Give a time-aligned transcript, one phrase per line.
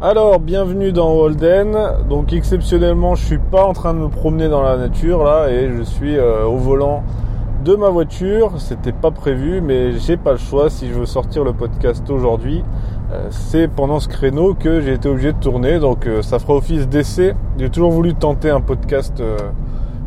[0.00, 1.76] Alors, bienvenue dans Holden.
[2.08, 5.72] Donc, exceptionnellement, je suis pas en train de me promener dans la nature là et
[5.76, 7.02] je suis euh, au volant
[7.64, 8.60] de ma voiture.
[8.60, 12.62] C'était pas prévu, mais j'ai pas le choix si je veux sortir le podcast aujourd'hui.
[13.10, 16.54] Euh, c'est pendant ce créneau que j'ai été obligé de tourner, donc euh, ça fera
[16.54, 17.34] office d'essai.
[17.58, 19.20] J'ai toujours voulu tenter un podcast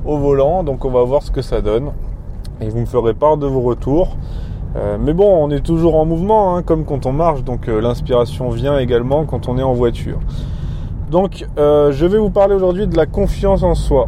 [0.05, 1.91] au volant, donc on va voir ce que ça donne
[2.61, 4.15] et vous me ferez part de vos retours.
[4.75, 7.81] Euh, mais bon, on est toujours en mouvement, hein, comme quand on marche, donc euh,
[7.81, 10.19] l'inspiration vient également quand on est en voiture.
[11.09, 14.07] Donc, euh, je vais vous parler aujourd'hui de la confiance en soi.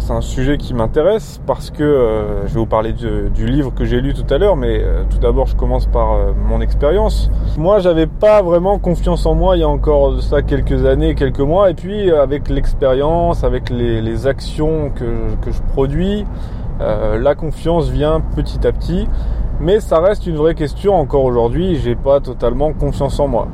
[0.00, 4.00] C'est un sujet qui m'intéresse parce que je vais vous parler du livre que j'ai
[4.00, 6.16] lu tout à l'heure, mais tout d'abord, je commence par
[6.48, 7.30] mon expérience.
[7.58, 11.40] Moi, j'avais pas vraiment confiance en moi il y a encore ça quelques années, quelques
[11.40, 16.24] mois, et puis avec l'expérience, avec les, actions que, que, je produis,
[16.80, 19.06] la confiance vient petit à petit.
[19.58, 23.48] Mais ça reste une vraie question encore aujourd'hui, j'ai pas totalement confiance en moi.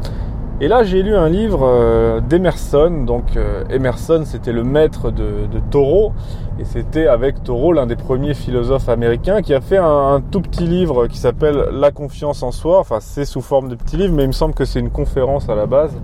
[0.60, 3.02] Et là, j'ai lu un livre euh, d'Emerson.
[3.04, 6.12] Donc, euh, Emerson, c'était le maître de, de Thoreau.
[6.60, 10.64] Et c'était avec Thoreau l'un des premiers philosophes américains qui a fait un, tout petit
[10.64, 12.78] livre qui s'appelle La confiance en soi.
[12.78, 15.48] Enfin, c'est sous forme de petit livre, mais il me semble que c'est une conférence
[15.48, 15.96] à la base.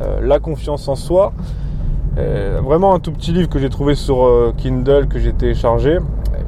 [0.00, 1.32] Euh, la confiance en soi.
[2.16, 5.98] vraiment un tout petit livre que j'ai trouvé sur Kindle, que j'ai téléchargé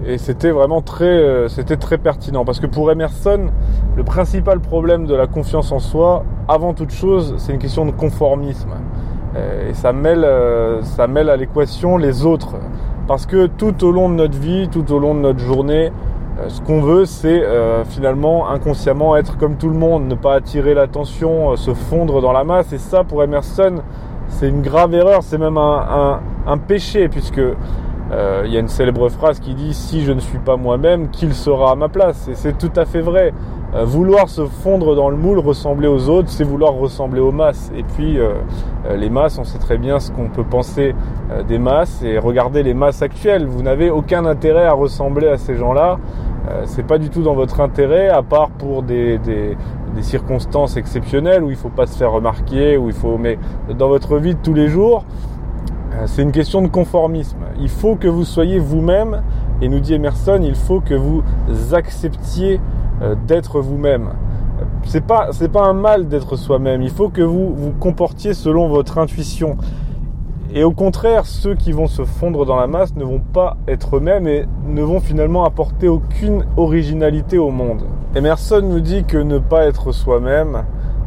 [0.05, 2.45] et c'était vraiment très, euh, c'était très pertinent.
[2.45, 3.51] Parce que pour Emerson,
[3.97, 7.93] le principal problème de la confiance en soi, avant toute chose, c'est une question de
[7.93, 8.71] conformisme.
[9.37, 12.55] Euh, et ça mêle, euh, ça mêle à l'équation les autres.
[13.07, 15.93] Parce que tout au long de notre vie, tout au long de notre journée,
[16.49, 17.43] ce qu'on veut, c'est
[17.85, 22.43] finalement inconsciemment être comme tout le monde, ne pas attirer l'attention, se fondre dans la
[22.43, 22.73] masse.
[22.73, 23.83] Et ça, pour Emerson,
[24.29, 27.41] c'est une grave erreur, c'est même un, un, péché puisque
[28.45, 31.33] il y a une célèbre phrase qui dit si je ne suis pas moi-même, qu'il
[31.35, 33.33] sera à ma place Et c'est tout à fait vrai.
[33.75, 37.73] Euh, vouloir se fondre dans le moule, ressembler aux autres, c'est vouloir ressembler aux masses.
[37.75, 38.35] Et puis euh,
[38.95, 40.95] les masses, on sait très bien ce qu'on peut penser
[41.49, 43.47] des masses et regardez les masses actuelles.
[43.47, 45.99] Vous n'avez aucun intérêt à ressembler à ces gens-là.
[46.65, 49.19] c'est pas du tout dans votre intérêt, à part pour des,
[50.01, 53.17] circonstances exceptionnelles où il faut pas se faire remarquer, où il faut.
[53.17, 53.39] Mais
[53.79, 55.32] dans votre vie de tous les jours, euh,
[56.07, 57.39] c'est une question de conformisme.
[57.61, 59.23] Il faut que vous soyez vous-même,
[59.61, 61.23] et nous dit Emerson, il faut que vous
[61.73, 62.61] acceptiez
[63.03, 64.11] euh, d'être vous-même.
[64.85, 66.83] C'est pas, c'est pas un mal d'être soi-même.
[66.83, 69.57] Il faut que vous vous comportiez selon votre intuition.
[70.55, 73.97] Et au contraire, ceux qui vont se fondre dans la masse ne vont pas être
[73.97, 77.85] eux-mêmes et ne vont finalement apporter aucune originalité au monde.
[78.15, 80.65] Emerson nous dit que ne pas être soi-même,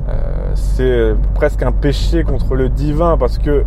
[0.09, 0.13] euh,
[0.55, 3.63] c'est presque un péché contre le divin parce que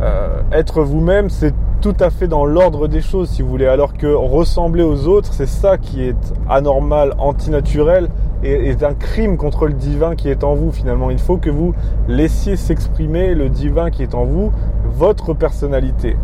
[0.00, 3.66] euh, être vous-même, c'est tout à fait dans l'ordre des choses, si vous voulez.
[3.66, 8.08] Alors que ressembler aux autres, c'est ça qui est anormal, antinaturel
[8.42, 11.10] et est un crime contre le divin qui est en vous finalement.
[11.10, 11.74] Il faut que vous
[12.08, 14.52] laissiez s'exprimer le divin qui est en vous,
[14.86, 16.16] votre personnalité.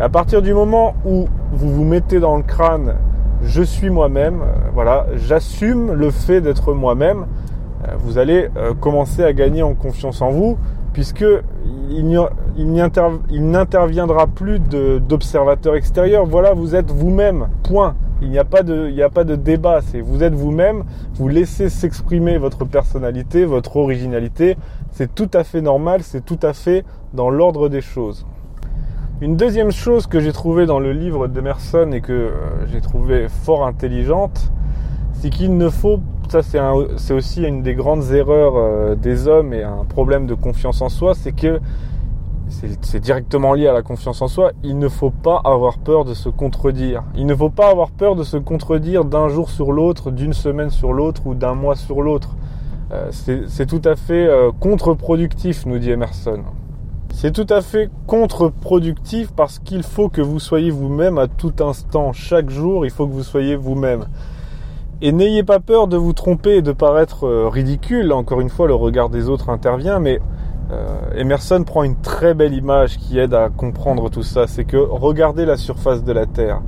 [0.00, 2.94] À partir du moment où vous vous mettez dans le crâne,
[3.42, 7.26] je suis moi-même, euh, voilà, j'assume le fait d'être moi-même,
[7.86, 8.48] euh, vous allez
[8.80, 10.56] commencer à gagner en confiance en vous,
[10.92, 11.24] puisque
[11.90, 16.26] il n'interviendra plus d'observateurs extérieurs.
[16.26, 17.48] Voilà, vous êtes vous-même.
[17.62, 17.96] Point.
[18.20, 19.80] Il n'y a pas de, de débat.
[20.04, 20.84] Vous êtes vous-même.
[21.14, 24.56] Vous laissez s'exprimer votre personnalité, votre originalité.
[24.90, 26.02] C'est tout à fait normal.
[26.02, 28.26] C'est tout à fait dans l'ordre des choses.
[29.20, 32.30] Une deuxième chose que j'ai trouvée dans le livre d'Emerson et que euh,
[32.70, 34.52] j'ai trouvé fort intelligente,
[35.20, 39.62] c'est qu'il ne faut ça c'est aussi une des grandes erreurs euh, des hommes et
[39.62, 41.60] un problème de confiance en soi, c'est que
[42.80, 46.14] c'est directement lié à la confiance en soi, il ne faut pas avoir peur de
[46.14, 47.02] se contredire.
[47.14, 50.70] Il ne faut pas avoir peur de se contredire d'un jour sur l'autre, d'une semaine
[50.70, 52.36] sur l'autre ou d'un mois sur l'autre.
[52.90, 56.40] Euh, c'est tout à fait euh, contre-productif, nous dit Emerson.
[57.12, 62.12] C'est tout à fait contre-productif parce qu'il faut que vous soyez vous-même à tout instant,
[62.12, 64.06] chaque jour, il faut que vous soyez vous-même.
[65.00, 68.12] Et n'ayez pas peur de vous tromper et de paraître euh, ridicule.
[68.12, 70.18] Encore une fois, le regard des autres intervient, mais
[70.72, 74.48] euh, Emerson prend une très belle image qui aide à comprendre tout ça.
[74.48, 76.62] C'est que regardez la surface de la Terre.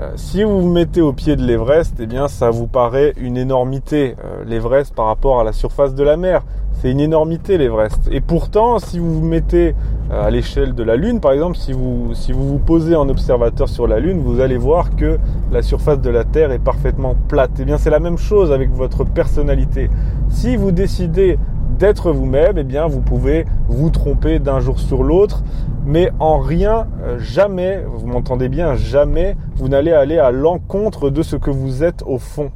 [0.00, 3.36] Euh, si vous vous mettez au pied de l'Everest, eh bien, ça vous paraît une
[3.36, 4.16] énormité.
[4.46, 6.42] L'Everest par rapport à la surface de la mer,
[6.80, 8.08] c'est une énormité l'Everest.
[8.10, 9.74] Et pourtant, si vous vous mettez
[10.10, 13.10] euh, à l'échelle de la Lune, par exemple, si vous, si vous vous posez en
[13.10, 15.18] observateur sur la Lune, vous allez voir que
[15.52, 17.50] la surface de la Terre est parfaitement plate.
[17.58, 19.90] Eh bien, c'est la même chose avec votre personnalité.
[20.30, 21.38] Si vous décidez
[21.78, 25.42] d'être vous-même, eh bien, vous pouvez vous tromper d'un jour sur l'autre,
[25.84, 31.22] mais en rien, euh, jamais, vous m'entendez bien, jamais, vous n'allez aller à l'encontre de
[31.22, 32.50] ce que vous êtes au fond.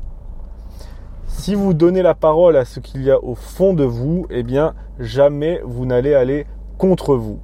[1.27, 4.43] Si vous donnez la parole à ce qu'il y a au fond de vous, eh
[4.43, 6.47] bien, jamais vous n'allez aller
[6.79, 7.41] contre vous.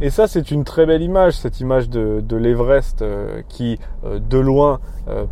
[0.00, 4.38] Et ça, c'est une très belle image, cette image de, l'Everest euh, qui, euh, de
[4.38, 4.80] loin,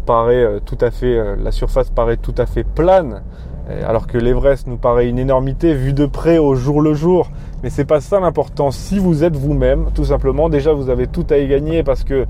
[0.07, 3.23] paraît tout à fait, la surface paraît tout à fait plane,
[3.87, 7.31] alors que l'Everest nous paraît une énormité vue de près au jour le jour.
[7.63, 8.71] Mais c'est pas ça l'important.
[8.71, 12.27] Si vous êtes vous-même, tout simplement, déjà vous avez tout à y gagner parce que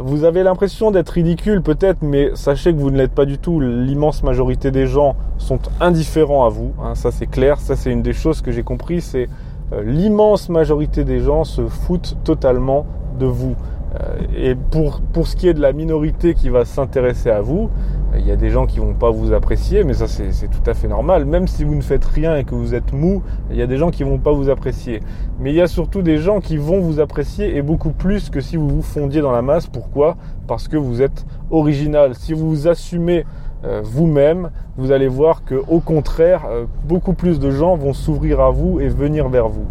[0.00, 3.60] vous avez l'impression d'être ridicule peut-être, mais sachez que vous ne l'êtes pas du tout.
[3.60, 6.72] L'immense majorité des gens sont indifférents à vous.
[6.82, 7.60] Hein, ça c'est clair.
[7.60, 9.00] Ça c'est une des choses que j'ai compris.
[9.00, 9.28] C'est
[9.72, 12.86] euh, l'immense majorité des gens se foutent totalement
[13.18, 13.54] de vous.
[13.98, 17.70] Euh, et pour, pour ce qui est de la minorité qui va s'intéresser à vous,
[18.16, 20.74] il y a des gens qui vont pas vous apprécier, mais ça c'est tout à
[20.74, 21.24] fait normal.
[21.24, 23.76] Même si vous ne faites rien et que vous êtes mou, il y a des
[23.76, 25.00] gens qui vont pas vous apprécier.
[25.38, 28.40] Mais il y a surtout des gens qui vont vous apprécier et beaucoup plus que
[28.40, 29.66] si vous vous fondiez dans la masse.
[29.66, 30.16] Pourquoi?
[30.48, 32.14] Parce que vous êtes original.
[32.14, 33.24] Si vous vous assumez
[33.64, 38.40] euh, vous-même, vous allez voir que au contraire, euh, beaucoup plus de gens vont s'ouvrir
[38.40, 39.66] à vous et venir vers vous.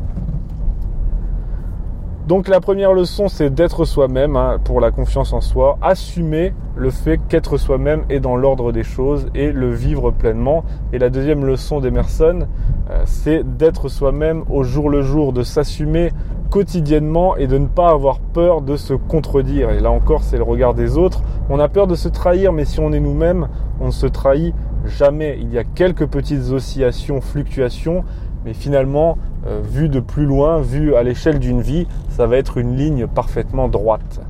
[2.30, 6.92] Donc la première leçon, c'est d'être soi-même hein, pour la confiance en soi, assumer le
[6.92, 10.64] fait qu'être soi-même est dans l'ordre des choses et le vivre pleinement.
[10.94, 12.46] Et la deuxième leçon d'Emerson,
[12.92, 16.12] euh, c'est d'être soi-même au jour le jour, de s'assumer
[16.52, 19.72] quotidiennement et de ne pas avoir peur de se contredire.
[19.72, 21.24] Et là encore, c'est le regard des autres.
[21.50, 23.48] On a peur de se trahir, mais si on est nous-mêmes,
[23.82, 24.54] on ne se trahit
[24.86, 25.40] jamais.
[25.42, 28.04] Il y a quelques petites oscillations, fluctuations,
[28.46, 32.58] mais finalement, euh, vu de plus loin, vu à l'échelle d'une vie, ça va être
[32.58, 34.22] une ligne parfaitement droite.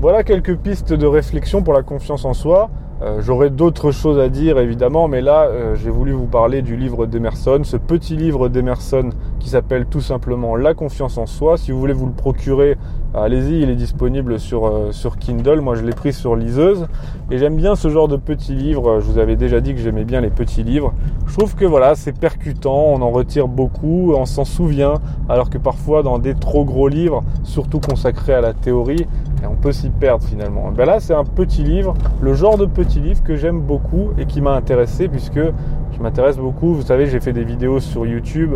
[0.00, 2.70] Voilà quelques pistes de réflexion pour la confiance en soi.
[3.02, 6.76] Euh, j'aurais d'autres choses à dire évidemment, mais là euh, j'ai voulu vous parler du
[6.76, 11.58] livre d'Emerson, ce petit livre d'Emerson qui s'appelle tout simplement La confiance en soi.
[11.58, 12.78] Si vous voulez vous le procurer,
[13.14, 15.60] allez-y, il est disponible sur, euh, sur Kindle.
[15.60, 16.86] Moi je l'ai pris sur liseuse
[17.30, 19.00] et j'aime bien ce genre de petits livres.
[19.00, 20.94] Je vous avais déjà dit que j'aimais bien les petits livres.
[21.26, 24.94] Je trouve que voilà, c'est percutant, on en retire beaucoup, on s'en souvient,
[25.28, 29.06] alors que parfois dans des trop gros livres, surtout consacrés à la théorie,
[29.46, 30.70] on peut s'y perdre finalement.
[30.70, 34.26] Ben là, c'est un petit livre, le genre de petit livre que j'aime beaucoup et
[34.26, 36.74] qui m'a intéressé puisque je m'intéresse beaucoup.
[36.74, 38.54] Vous savez, j'ai fait des vidéos sur YouTube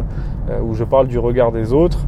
[0.51, 1.99] euh, où je parle du regard des autres.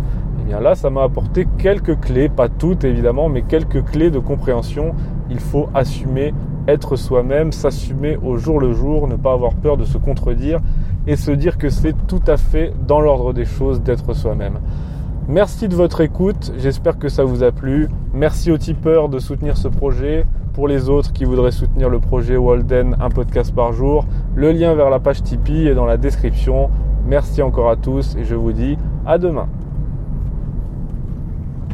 [0.40, 4.19] Et bien là, ça m'a apporté quelques clés, pas toutes évidemment, mais quelques clés de
[4.19, 4.94] compréhension.
[5.31, 6.34] Il faut assumer,
[6.69, 10.61] être soi-même, s'assumer au jour le jour, ne pas avoir peur de se contredire
[11.06, 14.58] et se dire que c'est tout à fait dans l'ordre des choses d'être soi-même.
[15.28, 17.88] Merci de votre écoute, j'espère que ça vous a plu.
[18.14, 20.25] Merci aux tipeurs de soutenir ce projet.
[20.55, 24.06] Pour les autres qui voudraient soutenir le projet Walden, un podcast par jour,
[24.37, 26.70] le lien vers la page Tipeee est dans la description.
[27.08, 29.49] Merci encore à tous et je vous dis à demain.